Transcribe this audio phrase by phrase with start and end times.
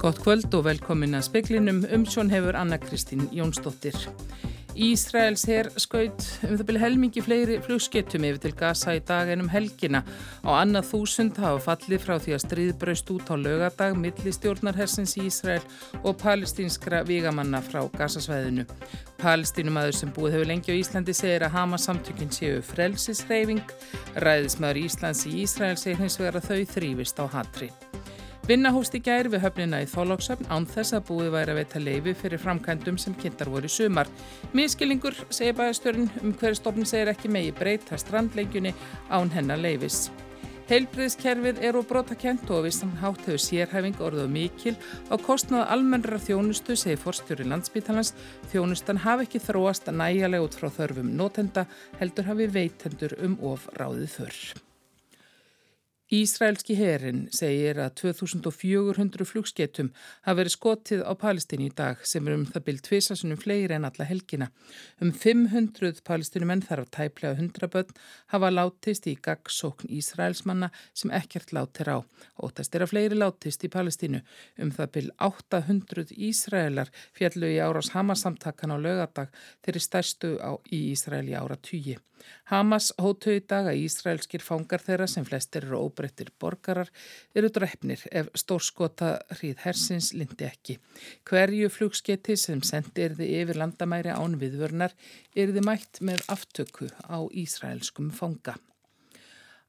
[0.00, 1.82] Gott kvöld og velkomin að speklinum.
[1.92, 3.92] Umsjón hefur Anna-Kristín Jónsdóttir.
[4.72, 9.42] Ísraels herr skaut um það byrja helmingi fleiri flugsketum yfir til Gaza í dag en
[9.44, 10.00] um helgina.
[10.40, 15.26] Á annað þúsund hafa fallið frá því að stríðbraust út á lögadag milli stjórnarhersins í
[15.28, 15.60] Ísrael
[16.00, 18.64] og palestínskra vigamanna frá Gazasvæðinu.
[19.20, 23.76] Palestínumadur sem búið hefur lengi á Íslandi segir að Hamas samtökinn séu frelsisreifing.
[24.16, 27.72] Ræðismadur Íslands í Ísrael segir hins vegar að þau þrýfist á hatri.
[28.50, 31.80] Vinna hóst í gær við höfnina í Þólagsöfn án þess að búið væri að veita
[31.84, 34.08] leifi fyrir framkvæmdum sem kynntar voru í sumar.
[34.58, 38.72] Mískilningur, segir bæðastörn, um hverju stofn segir ekki megi breyta strandleikjunni
[39.06, 40.08] án hennar leifis.
[40.66, 44.72] Heilbriðskerfið er og brota kent og vissan hátt hefur sérhæfing orðuð mikil
[45.10, 48.16] á kostnaða almennra þjónustu, segir forstjóri landsbítalans.
[48.50, 51.68] Þjónustan hafi ekki þróast að nægja út frá þörfum notenda,
[52.02, 54.42] heldur hafi veitendur um of ráðið þörr.
[56.10, 59.92] Ísraelski herin segir að 2400 flugsketum
[60.24, 63.86] hafa verið skotið á Palestínu í dag sem er um það byrjt tvisasunum fleiri en
[63.86, 64.48] alla helgina.
[64.98, 67.94] Um 500 palestinumenn þar af tæplega 100 börn
[68.34, 72.02] hafa látist í gagsókn Ísraelsmanna sem ekkert látir á.
[72.42, 74.24] Óttast er að fleiri látist í Palestínu.
[74.58, 79.30] Um það byrjt 800 Ísraelar fjallu í áras Hamas-samtakkan á lögadag
[79.62, 80.34] þeirri stærstu
[80.74, 82.02] í Ísrael í ára 20.
[82.50, 86.90] Hamas hóttu í dag að Ísraelskir fangar þeirra sem flestir eru óbreyttir borgarar
[87.34, 90.78] eru drefnir ef stórskota hríð hersins lindi ekki.
[91.28, 94.96] Hverju flugsketi sem sendi erði yfir landamæri án viðvörnar
[95.36, 98.56] erði mætt með aftöku á Ísraelskum fanga.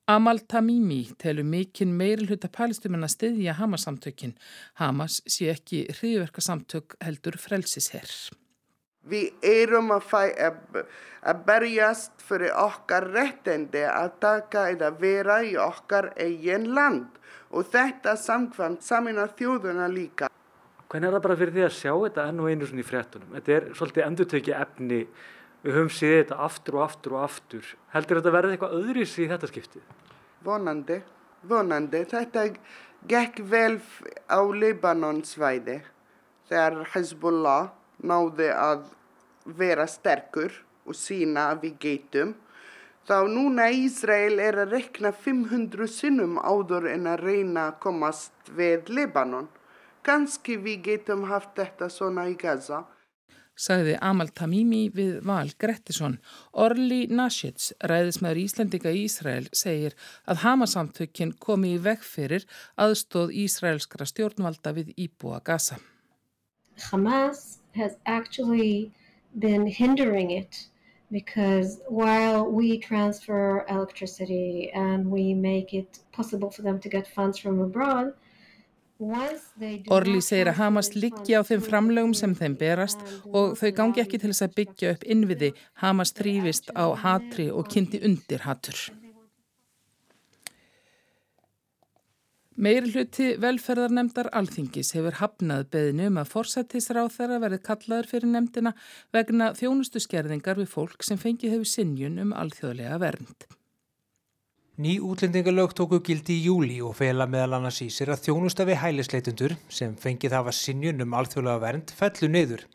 [0.09, 4.33] Amal Tamimi telur mikinn meirulhuta palestumina stiðja Hamas samtökin.
[4.81, 8.11] Hamas sé ekki hriðverka samtök heldur frelsisherr.
[9.09, 10.83] Við erum að, fæ, að,
[11.25, 17.17] að berjast fyrir okkar réttindi að taka eða vera í okkar eigin land
[17.49, 20.29] og þetta samkvæmt saminar þjóðuna líka.
[20.91, 23.33] Hvernig er það bara fyrir því að sjá þetta enn og einu svona í fréttunum?
[23.37, 25.01] Þetta er svolítið endurtöki efni,
[25.63, 27.73] við höfum séð þetta aftur og aftur og aftur.
[27.95, 29.85] Heldur þetta verði eitthvað öðris í þetta skiptið?
[30.45, 31.01] Vonandi,
[31.47, 32.05] vonandi.
[32.11, 32.47] Þetta
[33.09, 33.79] gekk vel
[34.29, 35.81] á Libanonsvæði
[36.51, 37.71] þegar Hezbollah
[38.03, 38.85] náði að
[39.57, 40.53] vera sterkur
[40.85, 42.33] og sína að við geitum.
[43.07, 48.91] Þá núna Ísrael er að rekna 500 sinnum áður en að reyna að komast við
[48.93, 49.49] Libanon.
[50.05, 52.83] Kanski við getum haft þetta svona í Gaza.
[53.61, 56.15] Sagði Amal Tamimi við Val Grettisson.
[56.57, 62.47] Orli Nashits, ræðismæður Íslandika í Ísrael, segir að Hamasamtökinn komi í veg fyrir
[62.81, 65.77] aðstóð Ísraelskra stjórnvalda við Íbúa Gaza.
[66.89, 68.91] Hamas has actually
[69.39, 70.67] been hindering it
[71.11, 77.37] because while we transfer electricity and we make it possible for them to get funds
[77.37, 78.13] from abroad
[79.01, 83.01] Orli segir að Hamas liggi á þeim framlegum sem þeim berast
[83.33, 85.49] og þau gangi ekki til þess að byggja upp innviði
[85.81, 88.77] Hamas þrýfist á hatri og kynnti undir hatur.
[92.61, 98.73] Meir hluti velferðarnemdar alþingis hefur hafnað beðinu um að forsættisráð þeirra verið kallaður fyrir nemdina
[99.15, 103.47] vegna þjónustu skerðingar við fólk sem fengið hefur sinjun um alþjóðlega vernd.
[104.77, 108.77] Ný útlendingalög tóku gildi í júli og fela meðal annars í sér að þjónusta við
[108.83, 112.67] hælisleitundur sem fengið hafa sinjun um alþjóðlega vernd fellu niður.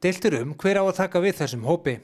[0.00, 1.98] Deiltur um hver á að taka við þessum hópi.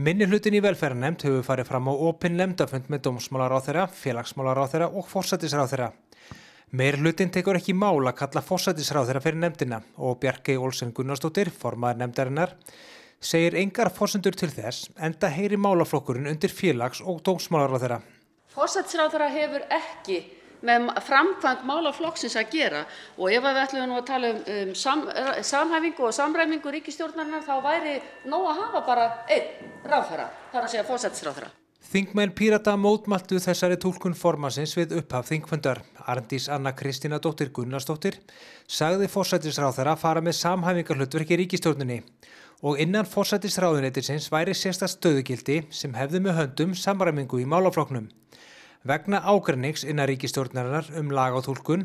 [0.00, 4.58] Minni hlutin í velferðarnemd hefur farið fram á opinn lemdafund með dómsmálar á þeirra, félagsmálar
[4.58, 5.68] á þeirra og forsættisráð
[6.74, 6.78] þeirra.
[6.78, 11.50] Meir hlutin tekur ekki mál að kalla fósætisráð þeirra fyrir nefndina og Bjarki Olsen Gunnarsdóttir,
[11.50, 12.54] formaður nefndarinnar,
[13.20, 18.00] segir engar fósendur til þess enda heyri málaflokkurinn undir félags- og dómsmálar á þeirra.
[18.54, 20.18] Fósætisráð þeirra hefur ekki
[20.64, 22.84] með framkvæmt málaflokksins að gera
[23.18, 25.04] og ef við ætlum nú að tala um, um sam,
[25.42, 30.88] samhæfingu og samræmingu ríkistjórnarinnar þá væri nóg að hafa bara einn ráðferða, þar að segja
[30.88, 31.52] fósætisráð þeirra.
[31.84, 35.82] Þingmenn Pírata mótmæltu þessari tólkun formansins við upphaf þingfundar.
[36.08, 38.16] Arndís Anna Kristína dóttir Gunnarsdóttir
[38.66, 42.00] sagði fórsættisráð að fara með samhæfingarhlutverki ríkistjórnunni
[42.64, 48.08] og innan fórsættisráðuneytisins væri sérsta stöðugildi sem hefði með höndum samræmingu í málafloknum.
[48.82, 51.84] Vegna ágrennings innan ríkistjórnarinnar um lag á tólkun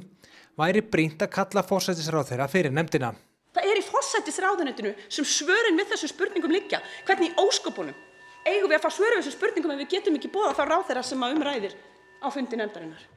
[0.57, 3.13] væri brínt að kalla fórsættisráð þeirra fyrir nefndina.
[3.51, 6.79] Það er í fórsættisráðuneytinu sem svörin við þessu spurningum liggja.
[7.05, 8.08] Hvernig óskopunum?
[8.49, 11.05] Eigum við að fá svöru þessu spurningum en við getum ekki bóða þá ráð þeirra
[11.07, 11.79] sem að umræðir
[12.19, 13.07] á fundi nefndarinnar.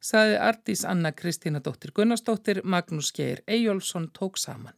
[0.00, 4.76] Saði Artís Anna Kristína dóttir Gunnarsdóttir, Magnús Geir Eyjólfsson tók saman.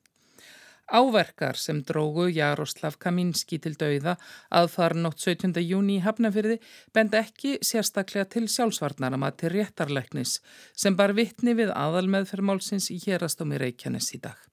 [0.92, 4.16] Áverkar sem drógu Jaroslav Kaminski til dauða
[4.50, 5.54] að fara nótt 17.
[5.62, 6.58] júni í Hafnafyrði
[6.92, 10.40] bend ekki sérstaklega til sjálfsvarnarama til réttarleiknis
[10.76, 14.51] sem bar vittni við aðalmeðfermálsins í hérastómi Reykjanes í dag.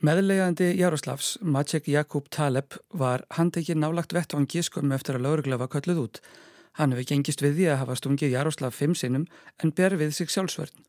[0.00, 5.98] Meðlegandi Jaroslavs, Maciek Jakub Taleb, var handekir nálagt vettvangi skömmu eftir að laurugla var kölluð
[6.00, 6.20] út.
[6.80, 9.26] Hann hefur gengist við því að hafa stungið Jaroslav fimm sinnum
[9.60, 10.86] en ber við sig sjálfsvörn.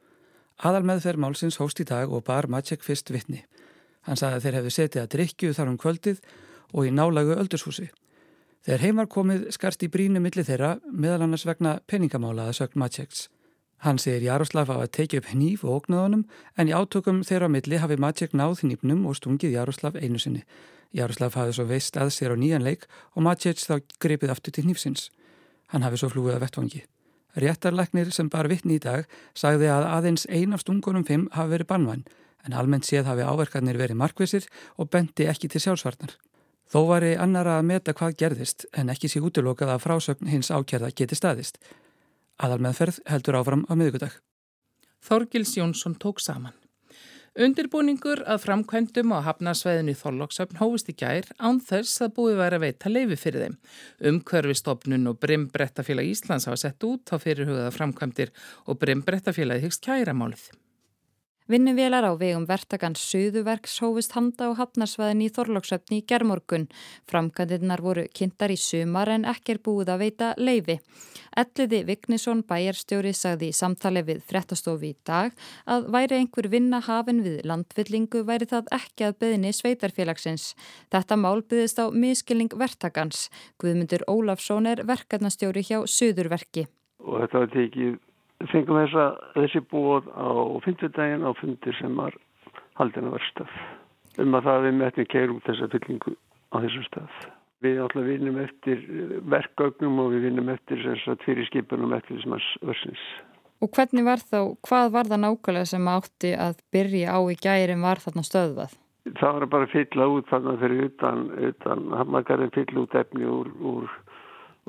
[0.64, 3.44] Aðal meðferð málsins hóst í dag og bar Maciek fyrst vittni.
[4.08, 6.24] Hann sagði að þeir hefði setið að drikju þar um kvöldið
[6.72, 7.90] og í nálagu öldurshúsi.
[8.64, 13.28] Þegar heimar komið skarst í brínu milli þeirra meðal annars vegna peningamála að sögn Macieks.
[13.82, 17.80] Hann segir Jaroslav að tekið upp hníf og ógnaðunum en í átökum þeirra á milli
[17.82, 20.44] hafi Maciek náð hnífnum og stungið Jaroslav einu sinni.
[20.94, 22.86] Jaroslav hafi svo veist að sér á nýjan leik
[23.16, 25.10] og Maciek þá grepið aftur til hnífsins.
[25.74, 26.84] Hann hafi svo flúið að vettvangi.
[27.42, 31.72] Réttarleiknir sem bar vittni í dag sagði að aðeins ein af stungunum fimm hafi verið
[31.74, 32.04] bannvæn
[32.46, 34.46] en almennt séð hafi áverkarnir verið markvisir
[34.78, 36.14] og bendi ekki til sjálfsvarnar.
[36.72, 40.52] Þó var í annara að meta hvað gerðist en ekki sé útlokað að frásögn hins
[40.54, 41.58] ákjærða geti staðist.
[42.42, 44.16] Aðalmeðferð heldur áfram á miðugudag.
[45.06, 46.56] Þorgils Jónsson tók saman.
[47.32, 52.66] Undirbúningur að framkvæmdum á hafnarsveðinu Þorlóksöfn hófist í gær án þess að búið væri að
[52.66, 53.56] veita leifi fyrir þeim.
[54.12, 58.34] Umkörfistofnun og Brimbrettafélag Íslands hafa sett út á fyrirhugaða framkvæmdir
[58.66, 60.50] og Brimbrettafélagi hyggst kæramálið.
[61.52, 66.68] Vinnuvélar á vegum vertakans Suðuverks hófist handa á hafnarsvæðin í Þorlóksöfni í gerðmorgun.
[67.08, 70.78] Framkvæmdirnar voru kynntar í sumar en ekki er búið að veita leifi.
[71.38, 75.36] Elliði Vignisson bæjarstjóri sagði í samtali við frettastofi í dag
[75.66, 80.52] að væri einhver vinna hafin við landvillingu væri það ekki að beðni sveitarfélagsins.
[80.92, 83.30] Þetta mál byggðist á miskilning vertakans.
[83.62, 86.68] Guðmundur Ólafsson er verkefnastjóri hjá Suðurverki.
[87.02, 88.00] Og þetta var tekið
[88.52, 89.06] fengum þessa,
[89.36, 90.30] þessi búið á
[90.66, 92.18] fymtudaginn á fundir sem var
[92.80, 93.62] haldin að vera stöð
[94.20, 96.16] um að það við metnum keirum þessa fyllingu
[96.52, 97.22] á þessum stöð.
[97.62, 98.80] Við alltaf vinnum eftir
[99.30, 100.82] verkgögnum og við vinnum eftir
[101.26, 103.04] fyrir skipunum eftir þessum vörsins.
[103.62, 107.84] Og hvernig var þá, hvað var það nákvæmlega sem átti að byrja á í gærin
[107.86, 108.78] var þarna stöðvað?
[109.18, 113.52] Það var bara að fylla út þarna fyrir utan, utan hafnagarinn fylla út efni úr,
[113.62, 113.92] úr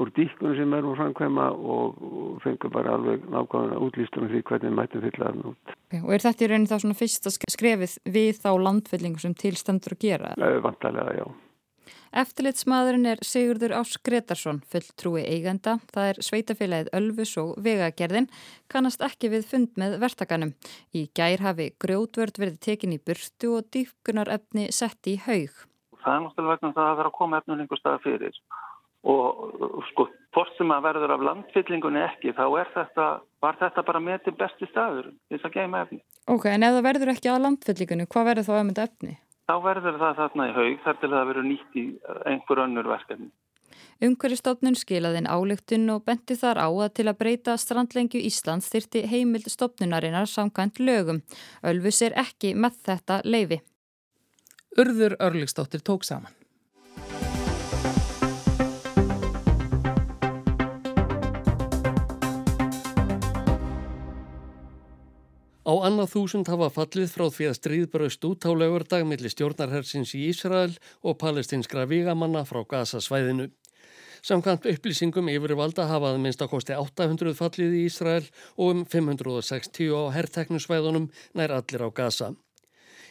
[0.01, 5.05] úr díkunum sem erum framkvæma og, og fengur bara alveg nákvæmlega útlýstunum því hvernig mætum
[5.05, 5.75] fylla þarna út.
[6.01, 10.05] Og er þetta í raunin þá svona fyrsta skrefið við þá landfyllingu sem tilstendur að
[10.07, 10.33] gera?
[10.65, 11.27] Vantarlega, já.
[12.13, 15.79] Eftirlitsmaðurinn er Sigurður Ás Gretarsson, fulltrúi eigenda.
[15.95, 18.29] Það er sveitafélagið Ölfus og Vegagerðin,
[18.69, 20.53] kannast ekki við fund með vertakanum.
[20.93, 25.65] Í gær hafi grjótvörd verið tekin í burtu og dýfkunarefni sett í haug.
[26.03, 28.39] Það er náttúrulega vegna það að vera að koma efnum einhver stað fyrir
[29.03, 33.07] og sko, hvort sem að verður af landfyllingunni ekki, þá er þetta,
[33.43, 35.99] var þetta bara með til besti staður þess að geima efni.
[36.31, 39.17] Ok, en ef það verður ekki að landfyllingunni, hvað verður þá að mynda efni?
[39.53, 41.83] Þá verður það þarna í haug þar til það verður nýtt í
[42.31, 43.27] einhver önnur verkefni.
[44.07, 49.51] Umhverjastofnun skilaðin álygtun og benti þar á að til að breyta strandlengju Íslands þyrti heimild
[49.53, 51.21] stofnunarinnar samkvæmt lögum.
[51.69, 53.61] Ölfus er ekki með þetta leifi.
[54.81, 56.33] Urður Örliksdóttir tók saman.
[65.73, 70.27] Á annað þúsund hafa fallið frá því að stríðbraust út á lögurdag millir stjórnarhersins í
[70.29, 73.47] Ísrael og palestinskra vigamanna frá Gaza-svæðinu.
[74.21, 78.27] Samkvæmt upplýsingum yfirvalda hafaði minnst að kosti 800 fallið í Ísrael
[78.59, 81.09] og um 560 á herrteknusvæðunum
[81.41, 82.29] nær allir á Gaza.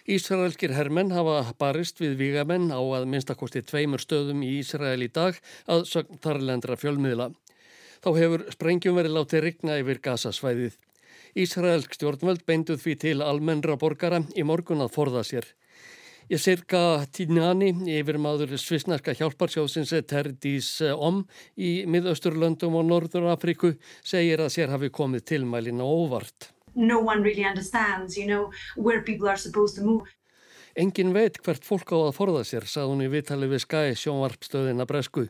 [0.06, 5.02] Ísraelskir herrmenn hafa barist við vigamenn á að minnst að kosti tveimur stöðum í Ísrael
[5.02, 7.32] í dag að sögn þarlendra fjölmiðla.
[8.06, 10.78] Þá hefur sprengjum verið látið rigna yfir Gaza-svæðið.
[11.32, 15.46] Ísraelsk stjórnvöld beinduð því til almennra borgara í morgun að forða sér.
[16.32, 21.26] Ég sirka Tínani yfir maður svisnarska hjálparsjóðsins Terdís Om
[21.60, 26.52] í miðausturlöndum og Norður Afriku segir að sér hafi komið tilmælin á óvart.
[26.76, 30.08] No one really understands, you know, where people are supposed to move.
[30.80, 34.88] Engin veit hvert fólk á að forða sér, sað hún í vitali við Skæ sjónvarpstöðina
[34.88, 35.26] Bresku.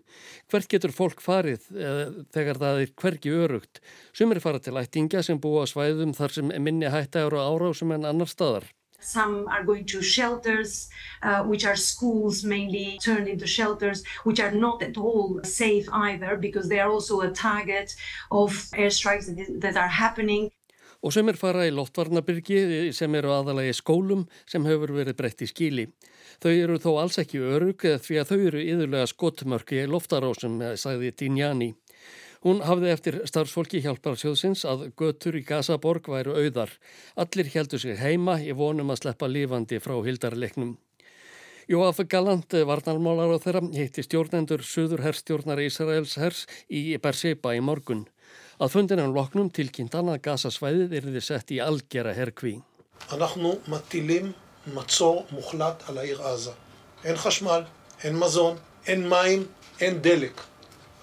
[0.52, 2.04] Hvert getur fólk farið eða,
[2.36, 3.82] þegar það er hvergi örugt?
[4.14, 8.06] Sumir fara til ættingja sem búa á svæðum þar sem minni hætta ára árásum en
[8.06, 8.70] annar staðar.
[9.02, 10.88] Some are going to shelters,
[11.24, 16.38] uh, which are schools mainly turned into shelters, which are not at all safe either
[16.38, 17.96] because they are also a target
[18.30, 20.52] of airstrikes that, that are happening.
[21.02, 25.50] Og sem er fara í loftvarnabyrgi sem eru aðalagi skólum sem hefur verið breytt í
[25.50, 25.88] skíli.
[26.42, 31.14] Þau eru þó alls ekki örug því að þau eru yðurlega skotmörki í loftarósum, sagði
[31.18, 31.72] Dinjani.
[32.42, 36.72] Hún hafði eftir starfsfólki hjálparsjóðsins að götur í Gazaborg væru auðar.
[37.14, 40.72] Allir heldur sig heima í vonum að sleppa lífandi frá hildarleiknum.
[41.70, 48.08] Jóaf Galant, varnarmálar á þeirra, hitti stjórnendur Suður herrstjórnar Ísraels hers í Berseba í morgun.
[48.62, 52.60] Að fundinan loknum tilkynnt annað gasasvæðið er þið sett í algjara herrkví.
[53.10, 54.36] Anahnu matilim
[54.76, 56.54] matsó muhlat ala ír aza.
[57.02, 57.66] En khashmal,
[58.06, 59.48] en mazón, en mæm,
[59.82, 60.38] en delik.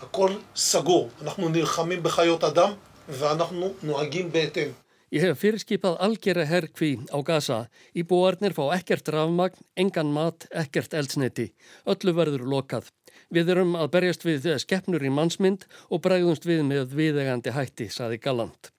[0.06, 1.08] Akur sagó.
[1.18, 2.76] Anahnu nýrhamim behajót adam
[3.08, 4.76] og anahnu núagim betem.
[5.10, 7.58] Ég hef fyrirskipað algjara herrkví á gasa.
[7.90, 11.50] Í búarnir fá ekkert rafmagn, engan mat, ekkert eldsneti.
[11.90, 12.92] Öllu verður lokað.
[13.34, 18.16] Við erum að berjast við skeppnur í mannsmynd og bræðumst við með viðegandi hætti, saði
[18.24, 18.70] Gallant.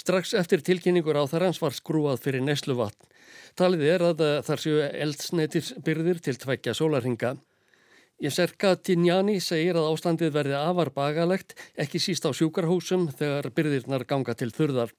[0.00, 3.08] Strax eftir tilkynningur á þarans var skrúað fyrir nesluvatn.
[3.58, 7.36] Talið er að þar séu eldsneitisbyrðir til tveggja sólarhinga.
[8.22, 14.36] Jeserka Tinjani segir að ástandið verði afar bagalegt, ekki síst á sjúkarhúsum þegar byrðirnar ganga
[14.38, 14.92] til þurðar.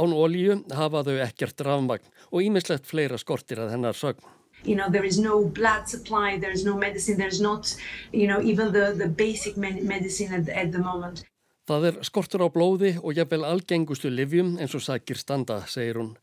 [0.00, 4.39] Án ólíu hafa þau ekkert rafmagn og ímislegt fleira skortir að hennar sögn.
[4.64, 7.74] You know, there is no blood supply, there is no medicine, there is not,
[8.12, 11.24] you know, even the, the basic medicine at, at the moment.
[11.70, 16.16] Það er skortur á blóði og jafnvel algengustu livjum eins og sækir standa, segir hún.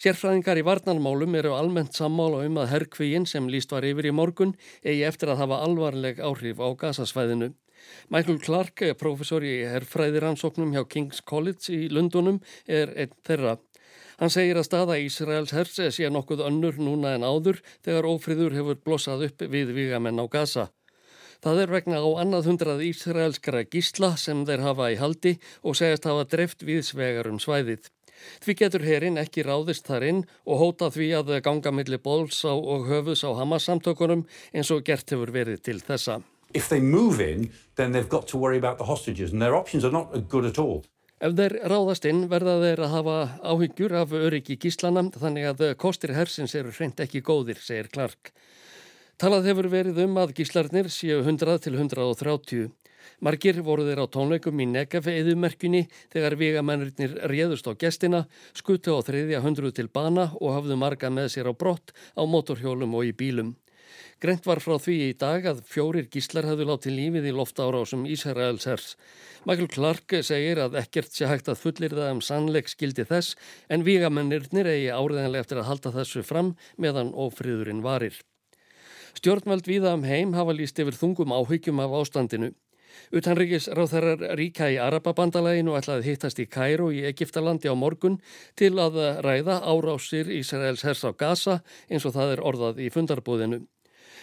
[0.00, 4.54] Sérfræðingar í varnarmálum eru almennt sammála um að herrkvíin sem líst var yfir í morgun
[4.84, 7.50] eigi eftir að hafa alvarleg áhrif á gasasvæðinu.
[8.12, 13.56] Michael Clark, professor í herrfræðiransóknum hjá King's College í Lundunum, er einn þeirra.
[14.20, 18.80] Hann segir að staða Ísraels hers sé nokkuð önnur núna en áður þegar ófriður hefur
[18.84, 20.66] blossað upp við vigamenn á Gaza.
[21.40, 26.04] Það er vegna á annað hundrað Ísraelskara gísla sem þeir hafa í haldi og segast
[26.04, 27.88] hafa dreft viðsvegar um svæðið.
[28.44, 32.52] Því getur herin ekki ráðist þar inn og hóta því að ganga millir bóls á
[32.52, 36.20] og höfus á Hamas samtökunum eins og gert hefur verið til þessa.
[36.54, 39.84] if they move in, then they've got to worry about the hostages and their options
[39.84, 40.84] are not good at all.
[41.20, 46.14] Ef þeir ráðast inn verða þeir að hafa áhyggjur af öryggi gíslana þannig að kostir
[46.16, 48.30] hersins eru hreint ekki góðir, segir Clark.
[49.20, 52.70] Talað hefur verið um að gíslarnir séu 100 til 130.
[53.20, 58.22] Margir voru þeir á tónleikum í Negev-eðumerkunni þegar vegamennirinnir réðust á gestina,
[58.56, 62.96] skutu á þriðja hundru til bana og hafðu marga með sér á brott á motorhjólum
[62.96, 63.58] og í bílum.
[64.20, 68.66] Grent var frá því í dag að fjórir gíslar hafðu látið lífið í loftára-ásum Ísraels
[68.68, 68.88] hers.
[69.48, 73.38] Michael Clark segir að ekkert sé hægt að fullir það um sannleik skildi þess
[73.72, 78.18] en vígamennirnir eigi áriðanlega eftir að halda þessu fram meðan ofriðurinn varir.
[79.16, 82.52] Stjórnvald viða um heim hafa líst yfir þungum áhyggjum af ástandinu.
[83.14, 88.20] Utanríkis ráþarar ríka í Arababandalæginu ætlaði hittast í Kæru í Egiptalandi á morgun
[88.58, 93.64] til að ræða árásir Ísraels hers á Gaza eins og það er orðað í fundarbúðinu.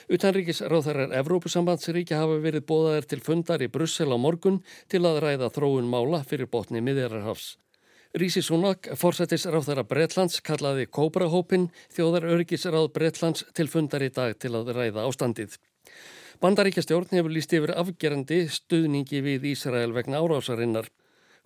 [0.08, 5.90] Utanríkisráþarar Evrópusambandsríkja hafa verið bóðaðir til fundar í Brussel á morgun til að ræða þróun
[5.92, 7.58] mála fyrir botni miðjararhafs.
[8.16, 14.72] Rísi Súnak, forsættisráþara Bretlands, kallaði Kóbrahópin þjóðar örgisráð Bretlands til fundar í dag til að
[14.78, 15.60] ræða ástandið.
[16.40, 20.88] Bandaríkjastjórn hefur líst yfir afgerandi stuðningi við Ísrael vegna árásarinnar.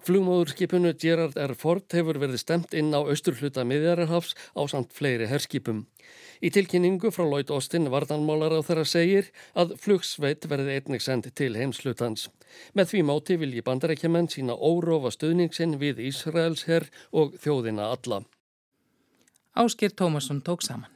[0.02, 1.52] Flugmóðurskipinu Gerard R.
[1.54, 5.84] Ford hefur verið stemt inn á austurhluta miðjararhafs á samt fleiri herskipum.
[6.42, 11.54] Í tilkynningu frá Lloyd Austin vardanmálar á þeirra segir að flugsveit verði einnig send til
[11.54, 12.32] heimslutans.
[12.74, 18.24] Með því máti vil ég bandarækjumenn sína órófa stöðningsinn við Ísraels herr og þjóðina alla.
[19.54, 20.91] Áskir Tómasson tók saman.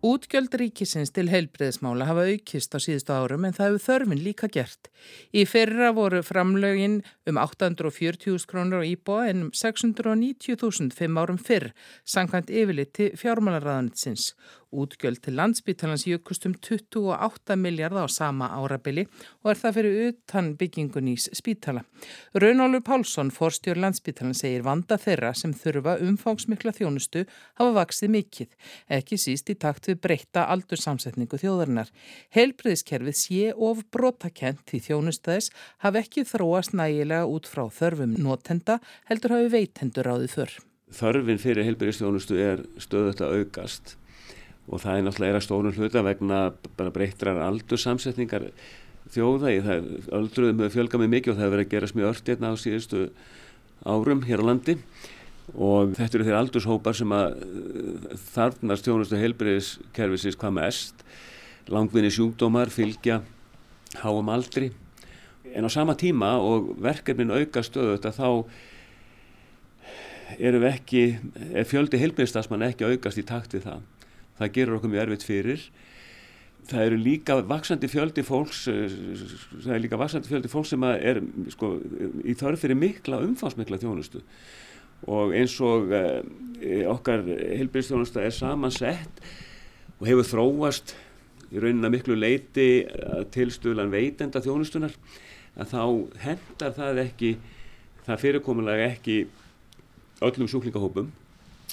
[0.00, 4.88] Útgjöld ríkisins til heilbreyðismála hafa aukist á síðustu árum en það hefur þörfin líka gert.
[5.36, 11.74] Í fyrra voru framlögin um 840.000 krónur á íbúa en um 690.000 fimm árum fyrr,
[12.08, 14.30] sangkvæmt yfirliti fjármálaræðanitsins
[14.70, 19.02] Útgjöld til landsbítalans jökust um 28 miljard á sama árabili
[19.42, 21.82] og er það fyrir utan byggingun í spítala.
[22.38, 27.24] Raunólur Pálsson, forstjór landsbítalan, segir vanda þeirra sem þurfa umfangsmikla þjónustu
[27.58, 28.50] hafa vaksið mikill,
[28.86, 31.92] ekki síst í takt við breyta aldursamsetningu þjóðarinnar.
[32.34, 35.50] Helbriðiskerfið sé of brotakent því þjónustæðis
[35.84, 38.80] hafi ekki þróast nægilega út frá þörfum notenda
[39.10, 40.60] heldur hafi veitendur áður þörf.
[40.90, 43.96] Þörfin fyrir helbriðistjónustu er stöðut að aukast
[44.70, 46.40] og það er náttúrulega stórun hluta vegna
[46.78, 48.50] bara breyttrar aldursamsetningar
[49.10, 52.10] þjóða í það öldruðum hefur fjölgað með mikið og það hefur verið að gerast mjög
[52.12, 53.06] ört hérna á síðustu
[53.86, 54.76] árum hér á landi
[55.54, 61.04] og þetta eru þeir aldurshópar sem að uh, þarfnast þjónustu heilbreyðiskerfisins hvað mest.
[61.70, 63.20] Langvinni sjúkdómar fylgja
[64.02, 64.70] háum aldri.
[65.50, 68.28] En á sama tíma og verkefnin auka stöðu þetta þá
[70.38, 71.04] erum við ekki,
[71.50, 73.86] er fjöldi heilbreyðstasmann ekki aukast í takt við það.
[74.38, 75.64] Það gerur okkur mjög erfitt fyrir.
[76.70, 78.92] Það eru líka vaksandi fjöldi fólks eh,
[79.64, 81.18] það er líka vaksandi fjöldi fólks sem er
[81.50, 81.72] sko,
[82.22, 84.20] í þörf fyrir mikla umfangsmikla þjónustu
[85.08, 86.20] og eins og uh,
[86.92, 89.22] okkar heilbyrðstjónusta er samansett
[89.98, 90.94] og hefur þróast
[91.50, 92.84] í rauninna miklu leiti
[93.34, 94.92] tilstuðlan veitenda þjónustunar
[95.56, 95.82] að þá
[96.24, 97.30] hendar það ekki
[98.06, 99.16] það fyrirkomulega ekki
[100.24, 101.10] öllum sjúklingahópum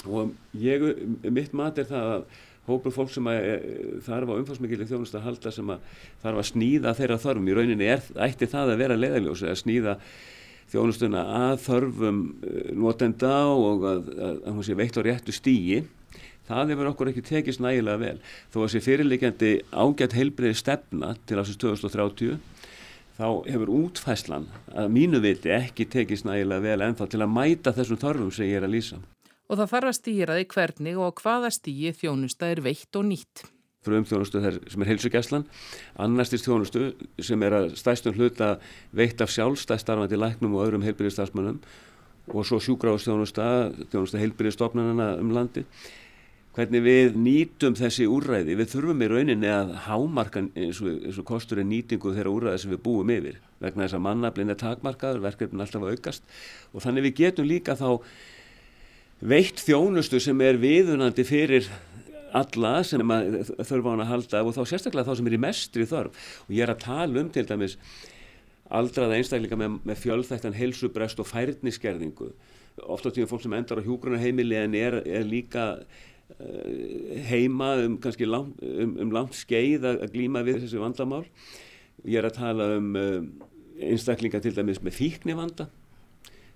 [0.07, 0.83] og ég,
[1.27, 2.25] mitt mat er það að
[2.67, 3.27] hópur fólk sem
[4.03, 5.85] þarf á umfangsmikili þjónust að halda sem að
[6.23, 7.47] þarf að snýða þeirra þörfum.
[7.47, 9.93] Í rauninni er, ætti það að vera leiðaljósi að snýða
[10.71, 15.83] þjónustuna að þörfum e, notenda og að, að, að hún sé veitt á réttu stígi.
[16.47, 18.19] Það hefur okkur ekki tekist nægilega vel.
[18.53, 22.37] Þó að sé fyrirleikjandi ágætt heilbreiði stefna til ásins 2030
[23.17, 24.47] þá hefur útfæslan
[24.77, 28.59] að mínu viti ekki tekist nægilega vel ennþá til að mæta þessum þörfum sem ég
[28.61, 28.99] er að lýsa
[29.47, 33.45] og það þarf að stýra því hvernig og hvaða stýi þjónusta er veitt og nýtt.
[33.87, 35.45] Frum þjónustu sem er heilsugjæslan,
[36.03, 36.89] annarstist þjónustu
[37.23, 38.57] sem er að stæstum hluta
[38.95, 41.61] veitt af sjálfstæðstarfandi læknum og öðrum heilbyrðistafsmönnum
[42.27, 43.47] og svo sjúgráðstjónusta,
[43.93, 45.63] þjónusta heilbyrðistofnarna um landi.
[46.57, 51.27] Hvernig við nýtum þessi úrræði, við þurfum í rauninni að hámarka eins og, eins og
[51.29, 55.21] kostur er nýtingu þeirra úrræði sem við búum yfir vegna þess að mannaflin er takmarkaður,
[55.21, 56.25] verkefnin alltaf aukast
[56.73, 58.01] og þannig við getum líka þá
[59.21, 61.69] veitt þjónustu sem er viðunandi fyrir
[62.35, 66.27] alla sem þurfa hann að halda og þá sérstaklega þá sem er í mestri þörf.
[66.47, 67.77] Og ég er að tala um til dæmis
[68.67, 72.33] aldraða einstaklinga með, með fjölþættan helsubrest og færniskerðingu
[72.85, 78.27] ofta tíma fólk sem endar á hjúgrunarheimili en er, er líka uh, heima um kannski
[78.27, 81.23] lang, um, um langt skeið að, glíma við þessi vandamál.
[82.05, 83.23] Ég er að tala um uh,
[83.81, 85.69] einstaklinga til dæmis með fíknivanda.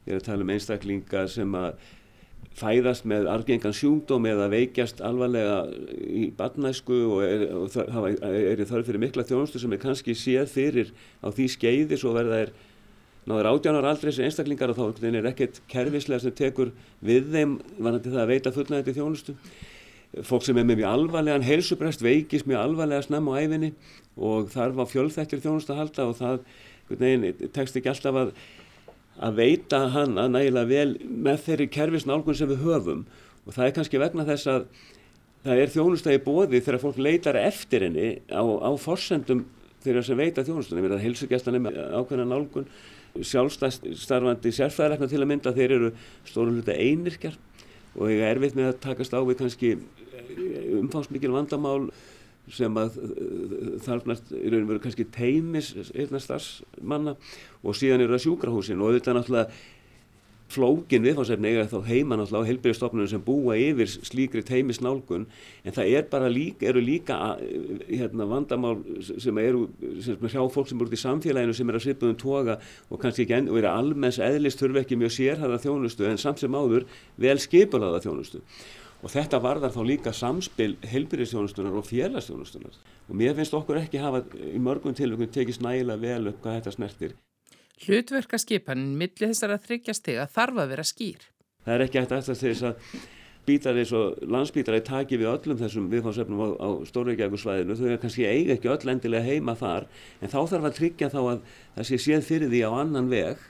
[0.05, 1.73] Ég er að tala um einstaklinga sem að
[2.57, 5.61] fæðast með argengan sjúndóm eða veikjast alvarlega
[6.03, 10.51] í badnæsku og er, og það, er þarf fyrir mikla þjónustu sem er kannski séð
[10.51, 10.91] fyrir
[11.23, 12.53] á því skeiði svo verða er
[13.29, 16.73] náður átjánar aldrei þessi einstaklingar og þá er ekkert kervislega sem tekur
[17.05, 19.35] við þeim vanandi það að veita fullnægandi þjónustu.
[20.27, 23.69] Fólk sem er með mjög alvarlegan heilsubrest veikist mjög alvarlega snemm á æfinni
[24.17, 26.41] og þarf á fjölþættir þjónustu að halda og það
[26.99, 28.33] neginn, tekst ekki alltaf að
[29.19, 30.95] að veita hann að nægilega vel
[31.27, 33.05] með þeirri kerfisnálgun sem við höfum.
[33.45, 34.67] Og það er kannski vegna þess að
[35.41, 39.45] það er þjónustæði bóði þegar fólk leitar eftir henni á, á forsendum
[39.81, 42.67] þeirra sem veita þjónustunni, við erum að hilsugjastan með ákveðna nálgun,
[43.17, 45.89] sjálfstæðstarfandi sérfæðarekna til að mynda þeir eru
[46.29, 47.33] stórum hluta einirkjar
[47.97, 49.71] og ég er erfitt með að takast á við kannski
[50.79, 51.89] umfánsmikil vandamál
[52.51, 52.97] sem að
[53.85, 57.15] þarfnast í raun og veru kannski teimis einna starfsmanna
[57.61, 59.49] og síðan eru það sjúkrahúsin og er náttúrulega
[60.51, 65.27] flókin viðfáðsefni eiga þá heima náttúrulega á helbyrjastofnunum sem búa yfir slíkri teimisnálgun
[65.63, 67.17] en það er bara líka, eru líka
[67.87, 69.67] hérna, vandamál sem eru
[70.03, 72.57] sem hjá fólk sem eru út í samfélaginu sem er að svipa um toga
[72.89, 76.43] og kannski ekki enn og eru almenns eðlist þurfi ekki mjög sérhæða þjónustu en samt
[76.43, 76.87] sem áður
[77.21, 78.43] vel skipulaða þjónustu
[79.01, 84.23] og þetta varðar þá líka samspil helbyrjastjónustunar og félagsstjónustunar og mér finnst okkur ekki hafa
[84.37, 87.15] í mörgum tilvægum tekist nægilega vel upp hvað þetta snertir.
[87.81, 91.25] Hlutverkaskipanin millir þessar að þryggjast þig að þarf að vera skýr.
[91.65, 92.93] Það er ekki hægt eftir þess að
[93.45, 98.27] bítar eins og landsbítari taki við öllum þessum viðfáðsefnum á, á Stóreikjækursvæðinu, þau er kannski
[98.29, 99.87] eiga ekki öll endilega heima þar
[100.21, 101.39] en þá þarf að tryggja þá að
[101.77, 103.41] það sé séð fyrir því á annan veg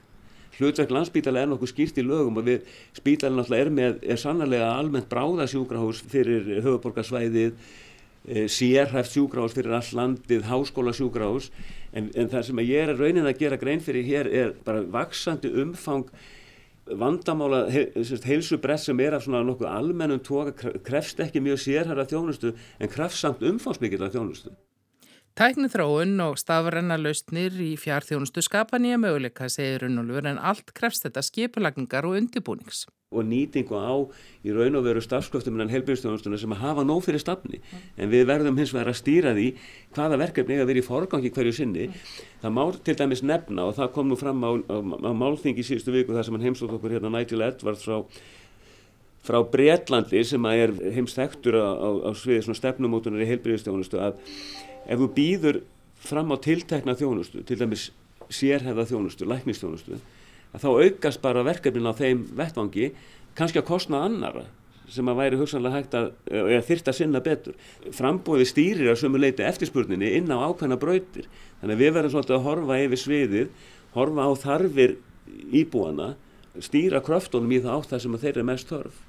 [0.61, 4.71] hlutverk landsbítala er nokkuð skýrt í lögum og við spítalinn náttúrulega er með, er sannlega
[4.77, 7.55] almennt bráðasjúkrahús fyrir höfuborgarsvæðið,
[8.27, 11.49] e, sérhæft sjúkrahús fyrir all landið, háskólasjúkrahús,
[11.91, 15.51] en, en það sem ég er raunin að gera grein fyrir hér er bara vaksandi
[15.63, 16.07] umfang
[16.97, 22.91] vandamála heilsubrett sem er af svona nokkuð almennum tóka, krefst ekki mjög sérhæra þjónustu en
[22.91, 24.53] krefst samt umfangsmikið af þjónustu.
[25.41, 31.07] Tækni þróun og stafrenna lausnir í fjárþjónustu skapa nýja möguleika, segir Unnulfur, en allt krefst
[31.07, 32.83] þetta skipulagningar og undibúnings.
[33.09, 34.05] Og nýtingu á
[34.45, 37.57] í raun og veru stafsköftum innan helbjörnstjónustuna sem að hafa nóg fyrir stafni.
[37.97, 39.47] En við verðum hins vegar að stýra því
[39.97, 41.89] hvaða verkefni eiga að vera í forgangi hverju sinni.
[42.45, 45.97] Það má til dæmis nefna og það kom nú fram á, á, á málþingi síðustu
[45.97, 48.05] viku þar sem hann heimsótt okkur hérna Nigel Edwards frá
[49.21, 54.17] frá Breitlandi sem er heimsþektur á, á, á sviði stefnumótunar í heilbyrðistjónustu að
[54.87, 55.61] ef þú býður
[56.01, 57.89] fram á tiltekna þjónustu, til dæmis
[58.31, 59.99] sérhefða þjónustu, læknistjónustu,
[60.51, 62.91] að þá aukast bara verkefnin á þeim vettvangi,
[63.37, 64.47] kannski að kostna annara
[64.91, 67.55] sem að væri hugsanlega hægt að, eða þyrta sinna betur.
[67.95, 71.29] Frambóði stýrir að sömu leiti eftirspurninni inn á ákveðna brautir.
[71.61, 73.53] Þannig að við verðum svolítið að horfa yfir sviðið,
[73.95, 74.97] horfa á þarfir
[75.61, 76.09] íbúana,
[76.59, 78.99] stýra kröftunum í það átt það sem þeir eru mest þörf.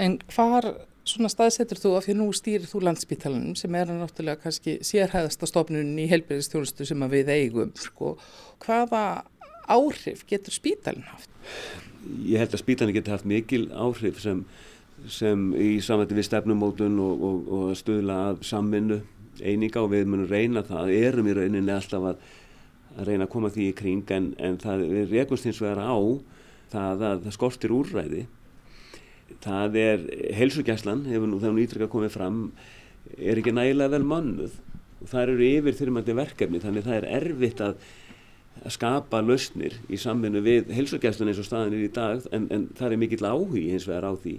[0.00, 0.70] En hvar
[1.06, 5.94] svona staðsetur þú af því nú stýrir þú landsbítalanum sem er náttúrulega kannski sérhæðasta stofnun
[6.02, 8.16] í helbæðistjónustu sem við eigum sko.
[8.64, 9.02] Hvaða
[9.70, 11.30] áhrif getur spítalinn haft?
[12.26, 14.44] Ég held að spítalinn getur haft mikil áhrif sem,
[15.10, 19.02] sem í samvætti við stefnumótun og, og, og stuðla að samvinnu
[19.42, 22.24] eininga og við munum reyna það, erum í rauninni alltaf að,
[22.96, 25.98] að reyna að koma því í kring en, en það, við rekumst hins vegar á
[26.72, 28.24] það að það skortir úrræði
[29.44, 32.40] það er helsugjæslan, hefur nú þegar nýtrykka komið fram
[33.16, 34.56] er ekki nægilega vel mannuð
[35.00, 37.76] og það eru yfir þurfumandi verkefni þannig það er erfitt að,
[38.62, 42.66] að skapa lausnir í samvinnu við helsugjæslan eins og staðin er í dag en, en
[42.78, 44.38] það er mikill áhugi hins vegar á því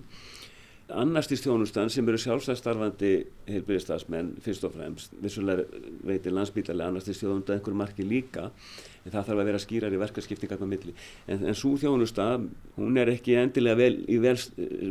[0.88, 3.12] annarstýrst þjónustan sem eru sjálfstæðstarfandi
[3.50, 5.66] heilbyrðistafsmenn fyrst og fremst, vissulega
[6.08, 8.46] veitir landsbílarlega annarstýrst þjónustan einhverju marki líka
[9.04, 10.00] en það þarf að vera skýrar í
[10.68, 10.94] milli,
[11.28, 12.30] en, en svo þjónusta
[12.78, 14.38] hún er ekki endilega vel í, vel,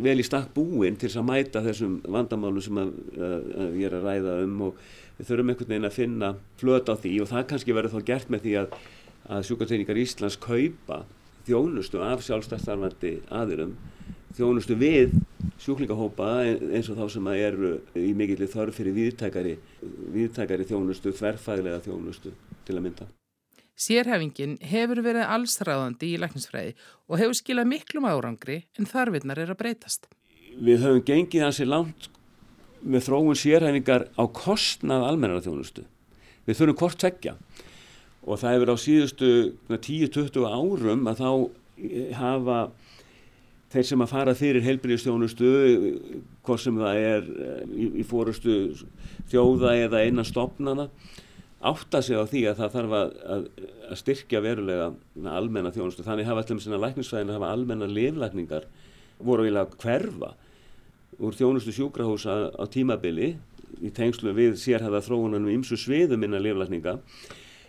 [0.05, 3.97] vel í stakk búin til að mæta þessum vandamálum sem að, að, að ég er
[3.97, 7.49] að ræða um og við þurfum einhvern veginn að finna flöt á því og það
[7.53, 8.81] kannski verður þá gert með því að,
[9.33, 11.05] að sjúkarteiningar Íslands kaupa
[11.47, 13.77] þjónustu af sjálfstæðstarfandi aðurum
[14.35, 15.15] þjónustu við
[15.63, 19.55] sjúklingahópa eins og þá sem að eru í mikillir þörf fyrir viðtækari,
[20.15, 22.35] viðtækari þjónustu, þverfæðilega þjónustu
[22.67, 23.09] til að mynda.
[23.77, 26.77] Sérhefingin hefur verið allsræðandi í læknisfræði
[27.11, 30.09] og hefur skilað miklum árangri en þarfinnar er að breytast.
[30.57, 32.09] Við höfum gengið hansi langt
[32.81, 35.85] með þróun sérhefingar á kostnað almennara þjónustu.
[36.49, 37.37] Við þurfum hvort tvekja
[38.27, 39.31] og það hefur á síðustu
[39.69, 41.31] 10-20 árum að þá
[42.17, 42.59] hafa
[43.77, 45.53] þeir sem að fara fyrir heilbyrjastjónustu
[46.47, 48.57] hvort sem það er eh, í, í fórustu
[49.31, 50.89] þjóða eða einan stopnana
[51.67, 53.47] átta sig á því að það þarf að, að,
[53.91, 54.89] að styrkja verulega
[55.33, 56.05] almenna þjónustu.
[56.07, 58.67] Þannig hafa allir með sinna lækningsfæðin að hafa almenna liflækningar
[59.25, 60.35] voru eiginlega hverfa
[61.17, 63.35] úr þjónustu sjúkrahúsa á tímabili
[63.85, 66.99] í tengslu við sérhæða þróunanum ímsu sviðum innan liflækninga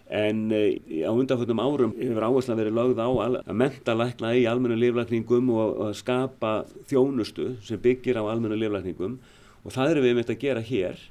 [0.10, 4.46] en e, á undanfjöldum árum hefur áherslu að vera lögð á að menta lækna í
[4.48, 6.52] almennu liflækningum og að skapa
[6.88, 9.18] þjónustu sem byggir á almennu liflækningum
[9.66, 11.02] og það erum við með þetta að gera hér.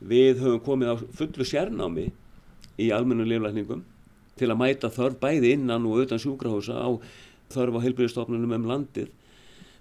[0.00, 2.06] Við höfum komið á fullu sérnámi
[2.80, 3.84] í almennu liflækningum
[4.40, 6.88] til að mæta þörf bæði innan og utan sjúkrahósa á
[7.52, 9.12] þörf á heilbyrjastofnunum um landið.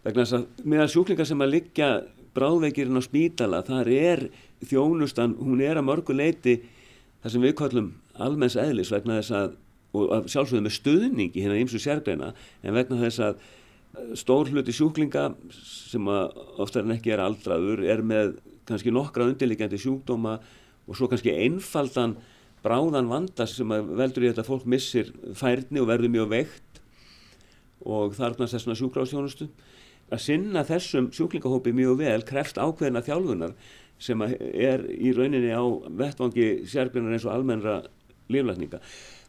[0.03, 1.89] Vegna þess að meðan sjúklingar sem að liggja
[2.35, 4.25] bráðveikirinn á spítala, þar er
[4.67, 6.59] þjónustan, hún er að mörgu leiti
[7.21, 9.57] það sem við kallum almenns eðlis vegna þess að,
[9.95, 12.31] og sjálfsögðu með stuðningi hérna ímsu sérgreina,
[12.63, 18.03] en vegna þess að eh, stór hluti sjúklinga sem oftar en ekki er aldraður er
[18.05, 18.37] með
[18.69, 20.37] kannski nokkra undirliggjandi sjúkdóma
[20.87, 22.17] og svo kannski einfaldan
[22.61, 26.81] bráðan vanda sem veldur í þetta fólk missir færni og verður mjög veikt.
[27.81, 29.47] Og þarfnast þessuna sjúkráðstjónustu
[30.11, 33.55] að sinna þessum sjúklingahópi mjög vel krefst ákveðina þjálfunar
[34.01, 35.63] sem er í rauninni á
[36.01, 37.79] vettvangi sérgreinar eins og almennra
[38.33, 38.79] líflækninga.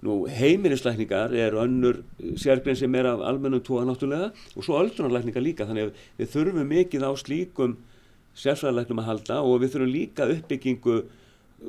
[0.03, 2.03] Nú heimilislækningar er önnur
[2.41, 6.71] sérgrein sem er af almennum tóa náttúrulega og svo öldrunarlækningar líka þannig að við þurfum
[6.75, 7.77] mikið á slíkum
[8.35, 10.97] sérfræðarlæknum að halda og við þurfum líka uppbyggingu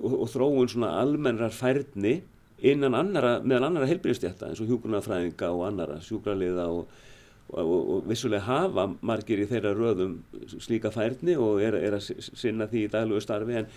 [0.01, 2.21] og, og þróun svona almennrar færni
[2.63, 6.87] innan annara, meðan annara heilbyrjastjætta eins og hjúgrunarfræðinga og annara sjúkraliða og
[7.53, 10.17] og, og vissulega hafa margir í þeirra röðum
[10.61, 13.69] slíka færni og er, er að sinna því í daglugu starfi en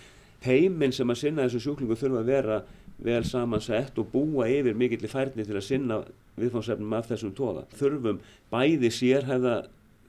[0.45, 2.59] heiminn sem að sinna þessu sjúklingu þurfa að vera
[3.03, 5.99] vel samansett og búa yfir mikill í færni til að sinna
[6.37, 7.65] viðfáðsefnum af þessum tóða.
[7.77, 8.21] Þurfum
[8.53, 9.57] bæði sérhæða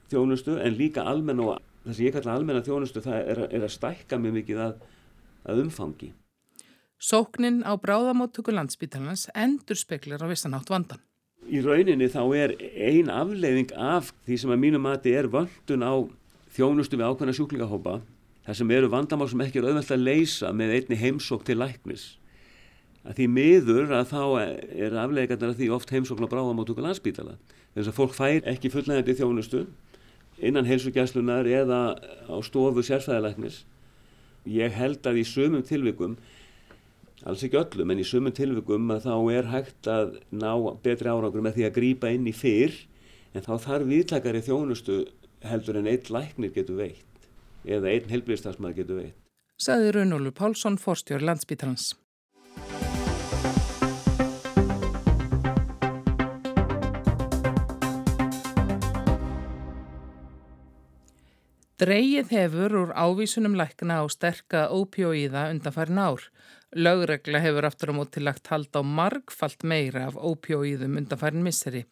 [0.09, 3.75] þjónustu en líka almenna og það sem ég kalla almenna þjónustu það er, er að
[3.75, 4.79] stækka mjög mikið að,
[5.49, 6.13] að umfangi.
[6.99, 10.99] Sóknin á bráðamóttöku landsbítalans endur speklar á vissanátt vandan
[11.49, 15.93] í rauninni þá er ein afleiðing af því sem að mínu mati er vöndun á
[16.55, 17.99] þjónustu við ákveðna sjúklingahópa
[18.45, 22.18] þar sem eru vandamál sem ekki er auðvelt að leysa með einni heimsók til læknis
[23.07, 27.37] að því miður að þá er afleiðingarnar að því oft heimsókn á bráðamáttöku landsbítala
[27.75, 29.63] þess að fólk fær ekki fullnægandi þjónustu
[30.39, 31.79] innan heilsugjæslunar eða
[32.27, 33.63] á stofu sérfæðalæknis
[34.49, 36.17] ég held að í sömum tilvikum
[37.27, 40.51] alls ekki öllum en í sumun tilvikum að þá er hægt að ná
[40.83, 42.75] betri árangur með því að grýpa inn í fyrr
[43.35, 44.99] en þá þarf viðtakari þjónustu
[45.47, 47.27] heldur en einn læknir getur veitt
[47.67, 49.17] eða einn helbriðstafsmaður getur veitt.
[49.59, 51.91] Saði Raunólu Pálsson, forstjóri landsbítalans.
[61.79, 66.25] Dreigið hefur úr ávísunum lækna á sterka ópjóíða undanfærin ár.
[66.75, 71.85] Lögregla hefur aftur á móti lagt hald á margfalt meira af ópjóíðum undanfærin misseri.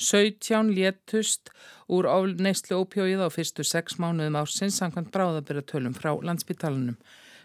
[0.00, 1.52] 17 létust
[1.92, 2.08] úr
[2.40, 6.96] neyslu ópjóíða á fyrstu sex mánuðum ársins samkvæmt bráðabera tölum frá landsbytalanum.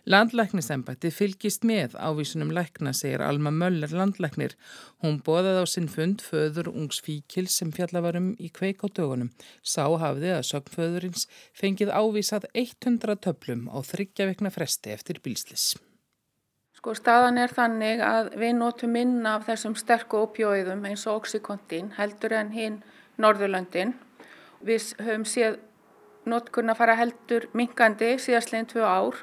[0.07, 4.55] Landlæknisembætti fylgist með ávísunum lækna, segir Alma Möller landlæknir.
[5.03, 9.33] Hún bóðaði á sinn fund föður ungs fíkil sem fjallavarum í kveik á dögunum.
[9.61, 15.73] Sá hafði að sögnföðurins fengið ávísað 100 töflum á þryggjaveikna fresti eftir bílslis.
[16.79, 21.91] Sko staðan er þannig að við notum minna af þessum sterku opjóiðum eins og oxykontin
[21.97, 22.77] heldur en hinn
[23.19, 23.97] Norðurlöndin.
[24.63, 25.59] Við höfum séð
[26.29, 29.19] notkunna fara heldur minkandi síðastleginn tvö ár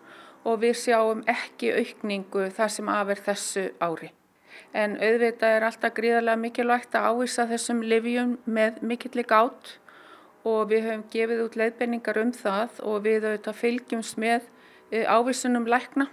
[0.47, 4.13] og við sjáum ekki aukningu þar sem afer þessu ári.
[4.77, 9.77] En auðvitað er alltaf gríðarlega mikilvægt að ávisa þessum livjum með mikillig átt
[10.47, 14.47] og við höfum gefið út leiðbenningar um það og við auðvitað fylgjumst með
[14.93, 16.07] eh, ávísunum lækna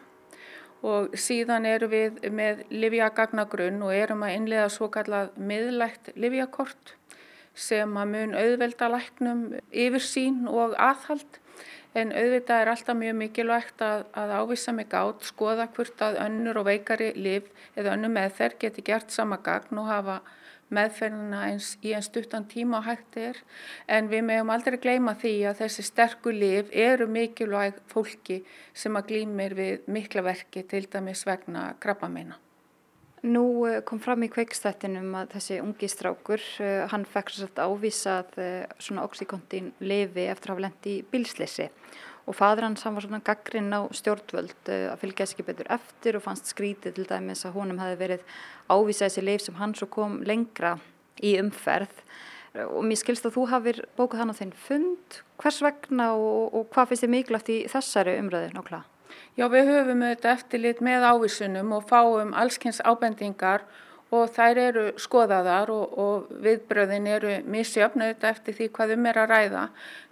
[0.83, 6.95] og síðan erum við með livjagagnagrunn og erum að innlega svo kallað miðlægt livjakort
[7.53, 11.39] sem að mun auðvelda læknum yfir sín og aðhald
[11.93, 16.61] en auðvitað er alltaf mjög mikilvægt að, að ávisa mig átt, skoða hvort að önnur
[16.61, 20.21] og veikari liv eða önnur með þeir geti gert sama gagn og hafa
[20.73, 23.41] meðferðina eins í einn stuttan tíma og hægt er
[23.97, 28.41] en við meðum aldrei gleyma því að þessi sterku liv eru mikilvæg fólki
[28.73, 32.42] sem að glýmir við mikla verki til dæmis vegna krabba meina.
[33.23, 38.33] Nú eh, kom fram í kveikstættinum að þessi ungi strákur, eh, hann fekk svolítið ávísað
[38.43, 41.69] eh, svona oxykontin lifi eftir að hafa lendi í bilsleysi
[42.27, 46.19] og fadur hans hann var svona gaggrinn á stjórnvöld að fylgja þessi ekki betur eftir
[46.19, 48.29] og fannst skrítið til dæmis að honum hefði verið
[48.67, 50.77] ávísað þessi leif sem hann svo kom lengra
[51.19, 51.99] í umferð.
[52.63, 56.71] Og mér skilst að þú hafið bókuð hann á þinn fund, hvers vegna og, og
[56.71, 58.92] hvað finnst þið mikilvægt í þessari umröðu nákvæmlega?
[59.33, 63.65] Já, við höfum auðvitað eftirlit með ávísunum og fáum allskynns ábendingar
[64.13, 69.19] og þær eru skoðaðar og, og viðbröðin eru misjöfn auðvitað eftir því hvað um er
[69.23, 69.63] að ræða.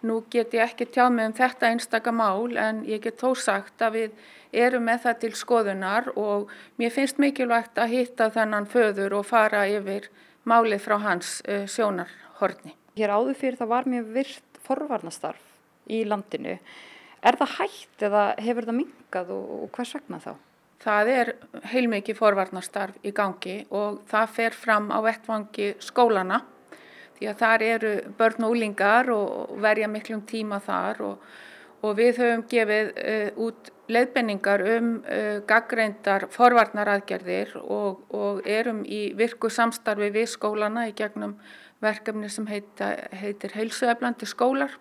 [0.09, 3.85] Nú get ég ekki tjá mig um þetta einstaka mál en ég get þó sagt
[3.85, 4.27] að við
[4.65, 6.49] erum með það til skoðunar og
[6.81, 10.09] mér finnst mikilvægt að hitta þennan föður og fara yfir
[10.49, 12.73] málið frá hans uh, sjónarhorni.
[12.97, 15.45] Hér áður fyrir það var mjög virt forvarnastarf
[15.91, 16.57] í landinu.
[17.21, 20.31] Er það hægt eða hefur það mingað og, og hvers vegna þá?
[20.81, 21.29] Það er
[21.69, 26.41] heilmikið forvarnastarf í gangi og það fer fram á vettvangi skólana
[27.19, 31.27] því að þar eru börn og úlingar og verja miklum tíma þar og,
[31.85, 39.11] og við höfum gefið uh, út leiðbenningar um uh, gaggreindar forvarnaraðgerðir og, og erum í
[39.17, 41.37] virku samstarfi við skólana í gegnum
[41.81, 44.73] verkefni sem heita, heitir heilsueflandi skólar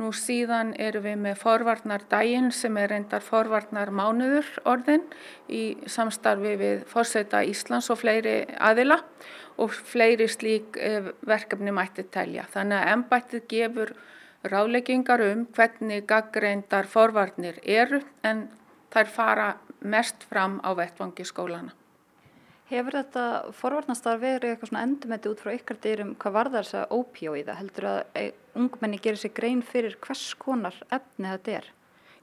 [0.00, 5.04] Nú síðan erum við með forvarnardægin sem er reyndar forvarnarmánuður orðin
[5.52, 9.02] í samstarfi við Fórseta Íslands og fleiri aðila
[9.60, 12.46] og fleiri slík eh, verkefni mætti telja.
[12.54, 13.92] Þannig að ennbættið gefur
[14.48, 18.46] ráleggingar um hvernig gaggreindar forvarnir eru en
[18.92, 19.48] þær fara
[19.84, 21.76] mest fram á vettvangi skólana.
[22.72, 26.94] Hefur þetta forvarnastar verið eitthvað svona endumeti út frá ykkar dyrum hvað var þess að
[26.96, 27.58] ópjóiða?
[27.58, 31.68] Heldur að ungmenni gerir sér grein fyrir hvers konar efni þetta er?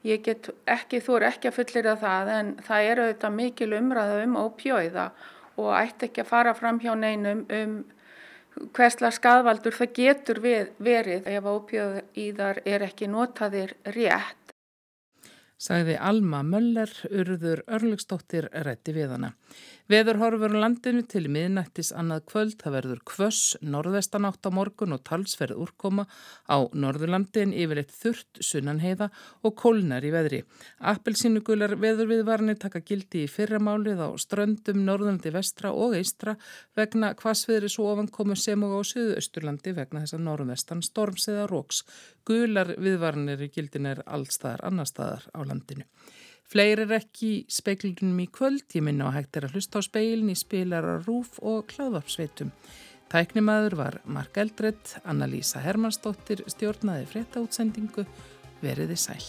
[0.07, 4.19] Ég get ekki, þú er ekki að fullira það en það eru þetta mikil umræða
[4.23, 5.07] um ópjóiða
[5.59, 7.79] og ætti ekki að fara fram hjá neinum um
[8.75, 14.55] hversla skadvaldur það getur verið ef ópjóiðar er ekki notaðir rétt.
[15.59, 19.33] Sagði Alma Möller, urður Örlugstóttir rétti við hana.
[19.89, 25.57] Veður horfur landinu til miðnættis annað kvöld, það verður kvöss, norðvestanátt á morgun og talsverð
[25.65, 26.05] úrkoma
[26.47, 29.09] á norðurlandin yfirleitt þurrt sunnanheiða
[29.43, 30.43] og kólnar í veðri.
[30.93, 36.37] Appelsínugular veðurviðvarnir taka gildi í fyrramálið á ströndum norðurlandi vestra og eistra
[36.77, 41.83] vegna hvasviðri svo ofankomu sem og á söðausturlandi vegna þess að norðvestan storms eða róks.
[42.29, 45.85] Gular viðvarnir í gildin er allstaðar annar staðar á landinu.
[46.49, 50.31] Fleiri er ekki speiklunum í kvöld, ég minna á hægt er að hlusta á speilin
[50.33, 52.49] í spilarar Rúf og Kláðvarpsveitum.
[53.09, 58.05] Tæknimaður var Mark Eldredd, Anna-Lísa Hermannsdóttir stjórnaði frétta útsendingu,
[58.65, 59.23] veriði sæl.